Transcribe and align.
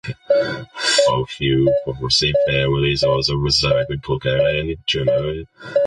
A 1.09 1.25
few 1.27 1.71
Parsee 1.85 2.33
families 2.47 3.03
also 3.03 3.35
reside 3.35 3.85
in 3.91 3.99
Kolkata 3.99 4.59
and 4.59 4.85
Chennai. 4.87 5.45